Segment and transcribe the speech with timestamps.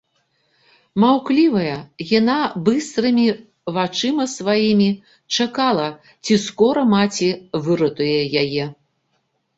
[1.01, 1.75] Маўклівая,
[2.19, 2.37] яна
[2.69, 3.27] быстрымі
[3.75, 4.87] вачыма сваімі
[5.37, 5.85] чакала,
[6.25, 7.29] ці скора маці
[7.67, 8.65] выратуе яе.